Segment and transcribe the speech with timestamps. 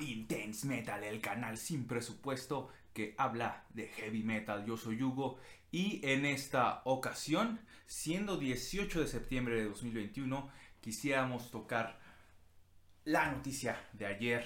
[0.00, 4.64] Intense Metal, el canal sin presupuesto que habla de heavy metal.
[4.64, 5.38] Yo soy Hugo
[5.70, 10.50] y en esta ocasión, siendo 18 de septiembre de 2021,
[10.80, 12.00] quisiéramos tocar
[13.04, 14.44] la noticia de ayer,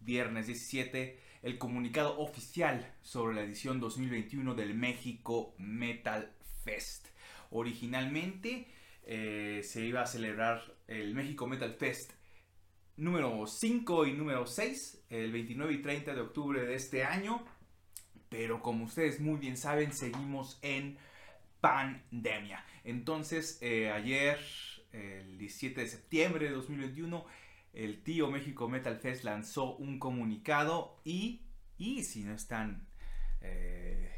[0.00, 6.30] viernes 17, el comunicado oficial sobre la edición 2021 del México Metal
[6.62, 7.08] Fest.
[7.50, 8.68] Originalmente
[9.04, 12.12] eh, se iba a celebrar el México Metal Fest
[12.98, 17.44] número 5 y número 6, el 29 y 30 de octubre de este año.
[18.28, 20.98] Pero como ustedes muy bien saben, seguimos en
[21.60, 22.64] pandemia.
[22.84, 24.38] Entonces, eh, ayer,
[24.92, 27.24] el 17 de septiembre de 2021,
[27.72, 31.42] el tío México Metal Fest lanzó un comunicado y,
[31.78, 32.88] y si no están
[33.40, 34.10] eh,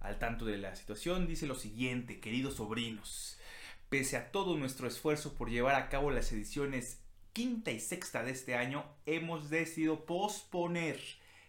[0.00, 3.38] al tanto de la situación, dice lo siguiente, queridos sobrinos.
[3.90, 7.01] Pese a todo nuestro esfuerzo por llevar a cabo las ediciones
[7.32, 11.00] quinta y sexta de este año, hemos decidido posponer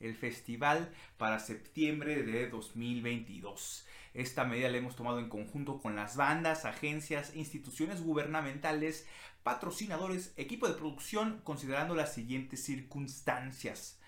[0.00, 3.86] el festival para septiembre de 2022.
[4.14, 9.06] Esta medida la hemos tomado en conjunto con las bandas, agencias, instituciones gubernamentales,
[9.42, 14.00] patrocinadores, equipo de producción, considerando las siguientes circunstancias.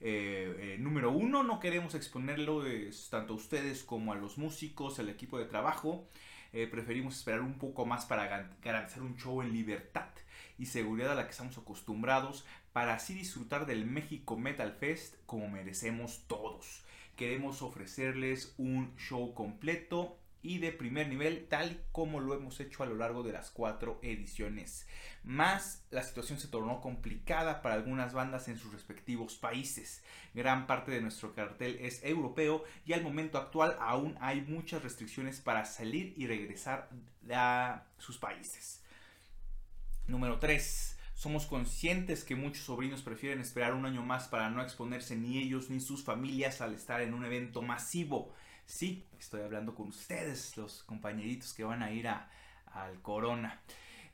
[0.00, 2.62] Eh, eh, número uno, no queremos exponerlo
[3.10, 6.06] tanto a ustedes como a los músicos, al equipo de trabajo.
[6.52, 10.08] Eh, preferimos esperar un poco más para garantizar un show en libertad
[10.58, 15.48] y seguridad a la que estamos acostumbrados para así disfrutar del México Metal Fest como
[15.48, 16.84] merecemos todos.
[17.16, 22.86] Queremos ofrecerles un show completo y de primer nivel tal como lo hemos hecho a
[22.86, 24.86] lo largo de las cuatro ediciones.
[25.24, 30.04] Más la situación se tornó complicada para algunas bandas en sus respectivos países.
[30.34, 35.40] Gran parte de nuestro cartel es europeo y al momento actual aún hay muchas restricciones
[35.40, 36.90] para salir y regresar
[37.32, 38.84] a sus países.
[40.16, 40.98] Número 3.
[41.12, 45.68] Somos conscientes que muchos sobrinos prefieren esperar un año más para no exponerse ni ellos
[45.68, 48.32] ni sus familias al estar en un evento masivo.
[48.64, 52.30] Sí, estoy hablando con ustedes, los compañeritos que van a ir a,
[52.72, 53.60] al Corona.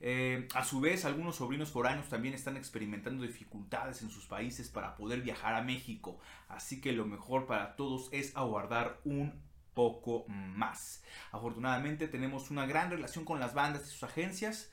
[0.00, 4.96] Eh, a su vez, algunos sobrinos foráneos también están experimentando dificultades en sus países para
[4.96, 6.18] poder viajar a México,
[6.48, 9.40] así que lo mejor para todos es aguardar un
[9.72, 11.04] poco más.
[11.30, 14.68] Afortunadamente tenemos una gran relación con las bandas y sus agencias,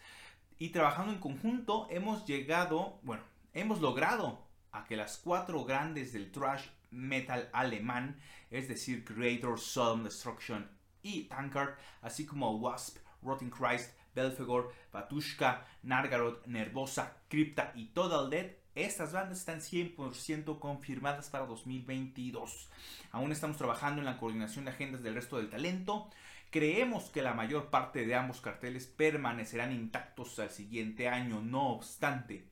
[0.59, 6.31] y trabajando en conjunto hemos llegado, bueno, hemos logrado a que las cuatro grandes del
[6.31, 8.19] thrash metal alemán,
[8.51, 10.69] es decir, Creator, Sodom Destruction
[11.01, 18.51] y Tankard, así como Wasp, Rotting Christ, Belfegor, Batushka, Nargarot, Nervosa, Crypta y Total Dead,
[18.75, 22.69] estas bandas están 100% confirmadas para 2022.
[23.11, 26.09] Aún estamos trabajando en la coordinación de agendas del resto del talento.
[26.51, 32.49] Creemos que la mayor parte de ambos carteles permanecerán intactos al siguiente año, no obstante,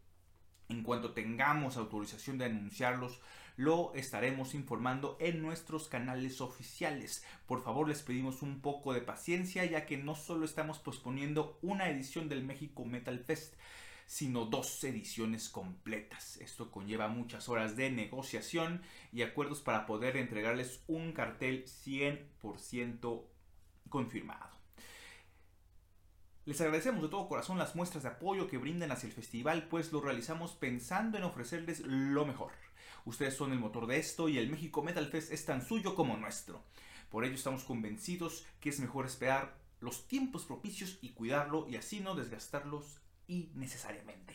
[0.69, 3.19] en cuanto tengamos autorización de anunciarlos,
[3.55, 7.25] lo estaremos informando en nuestros canales oficiales.
[7.47, 11.89] Por favor, les pedimos un poco de paciencia, ya que no solo estamos posponiendo una
[11.89, 13.55] edición del México Metal Fest,
[14.05, 16.37] sino dos ediciones completas.
[16.37, 23.36] Esto conlleva muchas horas de negociación y acuerdos para poder entregarles un cartel 100%
[23.87, 24.57] confirmado.
[26.47, 29.91] Les agradecemos de todo corazón las muestras de apoyo que brindan hacia el festival, pues
[29.91, 32.53] lo realizamos pensando en ofrecerles lo mejor.
[33.03, 36.15] Ustedes son el motor de esto y el México Metal Fest es tan suyo como
[36.15, 36.63] nuestro.
[37.09, 41.99] Por ello estamos convencidos que es mejor esperar los tiempos propicios y cuidarlo y así
[41.99, 44.33] no desgastarlos innecesariamente.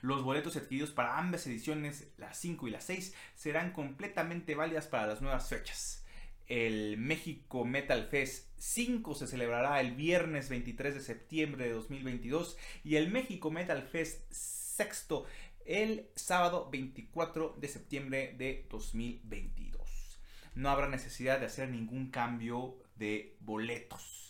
[0.00, 5.06] Los boletos adquiridos para ambas ediciones, las 5 y las 6, serán completamente válidas para
[5.06, 6.01] las nuevas fechas
[6.48, 12.96] el México Metal Fest 5 se celebrará el viernes 23 de septiembre de 2022 y
[12.96, 15.26] el México Metal Fest sexto
[15.64, 20.20] el sábado 24 de septiembre de 2022.
[20.54, 24.21] No habrá necesidad de hacer ningún cambio de boletos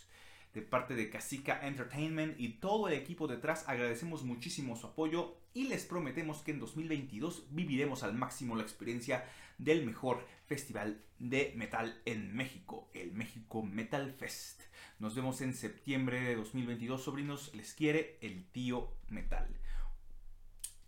[0.54, 5.64] de parte de Casica Entertainment y todo el equipo detrás agradecemos muchísimo su apoyo y
[5.64, 9.24] les prometemos que en 2022 viviremos al máximo la experiencia
[9.58, 14.62] del mejor festival de metal en México, el México Metal Fest.
[14.98, 17.54] Nos vemos en septiembre de 2022, sobrinos.
[17.54, 19.48] Les quiere el tío Metal.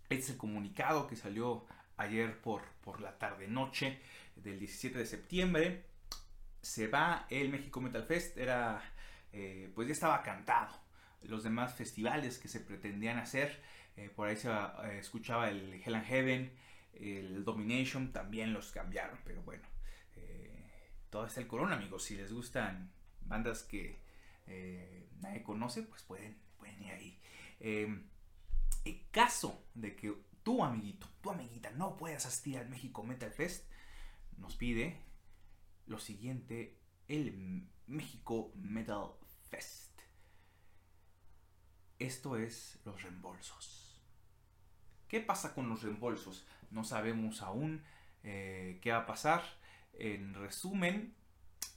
[0.08, 1.66] Este es el comunicado que salió
[1.96, 3.98] ayer por, por la tarde-noche
[4.36, 5.84] del 17 de septiembre.
[6.62, 8.82] Se va el México Metal Fest, era,
[9.36, 10.72] eh, pues ya estaba cantado.
[11.22, 13.60] Los demás festivales que se pretendían hacer,
[13.96, 16.52] eh, por ahí se eh, escuchaba el Hell and Heaven,
[16.92, 19.66] el Domination, también los cambiaron, pero bueno,
[21.10, 22.04] todo está el corona, amigos.
[22.04, 22.92] Si les gustan
[23.22, 24.00] bandas que
[25.20, 27.20] nadie conoce, pues pueden, pueden ir ahí.
[27.60, 28.08] en
[29.10, 33.68] caso de que tu amiguito, tu amiguita no puedas asistir al México Metal Fest,
[34.38, 35.00] nos pide
[35.86, 36.76] lo siguiente,
[37.08, 39.08] el México Metal
[39.50, 40.00] Fest.
[41.98, 44.00] Esto es los reembolsos.
[45.08, 46.46] ¿Qué pasa con los reembolsos?
[46.70, 47.82] No sabemos aún
[48.22, 49.42] eh, qué va a pasar.
[49.92, 51.14] En resumen,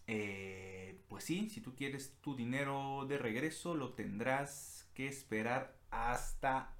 [0.07, 6.73] eh, pues sí, si tú quieres tu dinero de regreso, lo tendrás que esperar hasta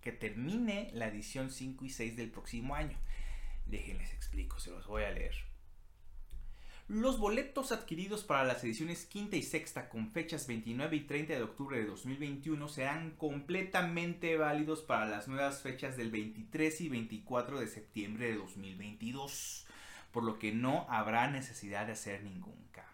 [0.00, 2.98] que termine la edición 5 y 6 del próximo año.
[3.66, 5.53] Déjenles explico, se los voy a leer.
[6.88, 11.42] Los boletos adquiridos para las ediciones quinta y sexta con fechas 29 y 30 de
[11.42, 17.68] octubre de 2021 serán completamente válidos para las nuevas fechas del 23 y 24 de
[17.68, 19.66] septiembre de 2022,
[20.12, 22.92] por lo que no habrá necesidad de hacer ningún cambio.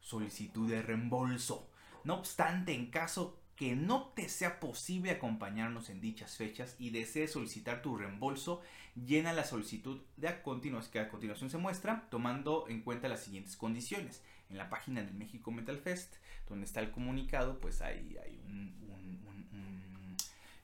[0.00, 1.70] Solicitud de reembolso.
[2.02, 7.32] No obstante, en caso que no te sea posible acompañarnos en dichas fechas y desees
[7.32, 8.62] solicitar tu reembolso,
[8.96, 13.22] llena la solicitud de a continuación, que a continuación se muestra, tomando en cuenta las
[13.22, 14.22] siguientes condiciones.
[14.50, 16.16] En la página del México Metal Fest,
[16.48, 18.16] donde está el comunicado, pues hay,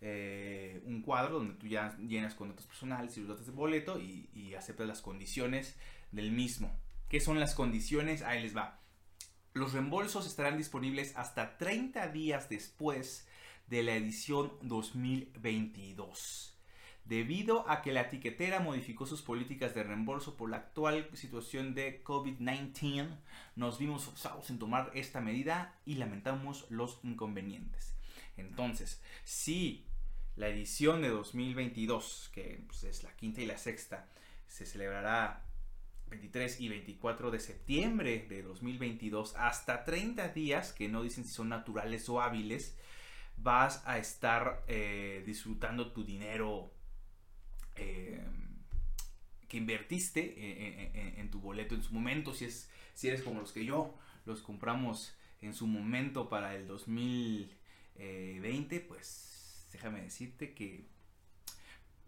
[0.02, 4.00] eh, un, cuadro donde tú ya llenas con datos personales y los datos de boleto
[4.00, 5.76] y, y aceptas las condiciones
[6.10, 6.74] del mismo.
[7.08, 8.22] ¿Qué son las condiciones?
[8.22, 8.79] Ahí les va.
[9.60, 13.28] Los reembolsos estarán disponibles hasta 30 días después
[13.66, 16.58] de la edición 2022.
[17.04, 22.02] Debido a que la etiquetera modificó sus políticas de reembolso por la actual situación de
[22.02, 23.10] COVID-19,
[23.54, 27.92] nos vimos forzados en tomar esta medida y lamentamos los inconvenientes.
[28.38, 29.84] Entonces, si
[30.36, 34.08] la edición de 2022, que pues, es la quinta y la sexta,
[34.48, 35.49] se celebrará
[36.10, 41.48] 23 y 24 de septiembre de 2022 hasta 30 días, que no dicen si son
[41.48, 42.76] naturales o hábiles,
[43.36, 46.72] vas a estar eh, disfrutando tu dinero
[47.76, 48.20] eh,
[49.48, 53.64] que invertiste en, tu boleto en su momento, si, es, si eres como los que
[53.64, 60.86] yo, los compramos en su momento para el 2020, pues déjame decirte que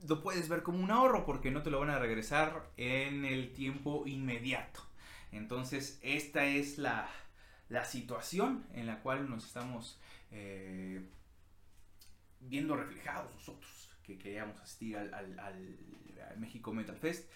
[0.09, 3.53] lo puedes ver como un ahorro porque no te lo van a regresar en el
[3.53, 4.81] tiempo inmediato.
[5.31, 7.09] Entonces, esta es la,
[7.85, 9.99] situación en la cual nos estamos
[10.31, 11.09] eh,
[12.41, 15.79] viendo reflejados nosotros que queríamos asistir al,
[16.37, 17.31] México Metal Fest.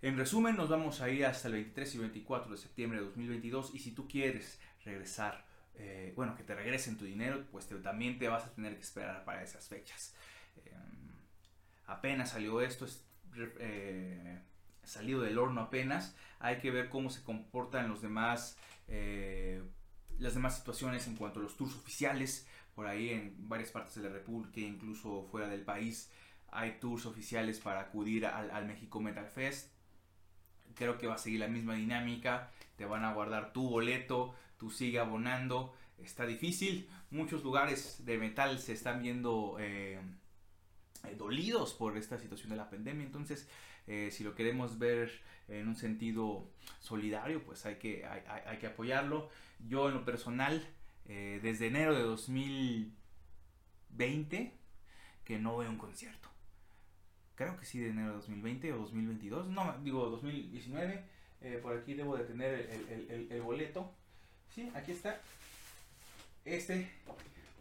[0.00, 3.74] En resumen, nos vamos a ir hasta el 23 y 24 de septiembre de 2022
[3.74, 5.44] y si tú quieres regresar,
[5.74, 9.24] eh, bueno, que te regresen tu dinero, pues también te vas a tener que esperar
[9.24, 10.14] para esas fechas.
[10.64, 10.72] Eh,
[11.88, 13.04] apenas salió esto, es
[13.58, 14.40] eh,
[14.84, 16.14] salido del horno apenas.
[16.38, 18.56] Hay que ver cómo se comportan los demás,
[18.86, 19.62] eh,
[20.18, 22.46] las demás situaciones en cuanto a los tours oficiales.
[22.74, 26.12] Por ahí en varias partes de la República, incluso fuera del país,
[26.50, 29.72] hay tours oficiales para acudir al, México Metal Fest.
[30.74, 32.50] Creo que va a seguir la misma dinámica.
[32.76, 35.74] Te van a guardar tu boleto, tú sigue abonando.
[35.98, 36.88] Está difícil.
[37.10, 40.00] Muchos lugares de metal se están viendo eh,
[41.16, 43.04] dolidos por esta situación de la pandemia.
[43.04, 43.48] Entonces,
[43.86, 46.50] eh, si lo queremos ver en un sentido
[46.80, 49.30] solidario, pues hay que, hay, que apoyarlo.
[49.68, 50.66] Yo en lo personal,
[51.06, 54.52] eh, desde enero de 2020,
[55.24, 56.28] que no veo un concierto.
[57.34, 59.46] Creo que sí, de enero de 2020 o 2022.
[59.48, 61.04] No, digo 2019.
[61.62, 62.68] por aquí debo de tener
[63.10, 63.92] el, el boleto.
[64.50, 65.20] Sí, aquí está.
[66.44, 66.90] Este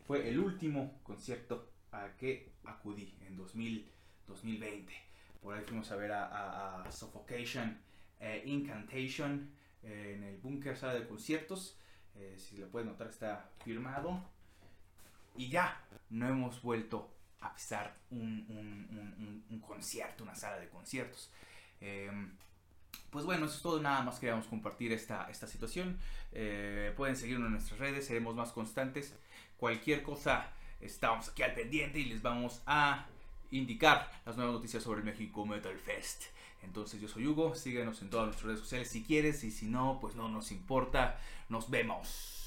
[0.07, 4.93] fue el último concierto a qué acudí en 2020.
[5.41, 7.77] Por ahí fuimos a ver a, Suffocation
[8.19, 9.49] eh, Incantation
[9.83, 11.77] eh, en el Bunker Sala de Conciertos.
[12.15, 14.23] Eh, si lo pueden notar, está firmado.
[15.35, 21.31] Y ya, no hemos vuelto a pisar un, un, concierto, una sala de conciertos.
[21.79, 22.35] Em,
[23.11, 23.79] pues bueno, eso es todo.
[23.79, 25.99] Nada más queríamos compartir esta, esta situación.
[26.95, 29.15] pueden seguirnos en nuestras redes, seremos más constantes.
[29.57, 33.07] Cualquier cosa estamos aquí al pendiente y les vamos a
[33.51, 36.23] indicar las nuevas noticias sobre el México Metal Fest.
[36.63, 39.99] Entonces yo soy Hugo, síguenos en todas nuestras redes sociales si quieres y si no,
[40.01, 41.19] pues no nos importa.
[41.49, 42.46] Nos vemos.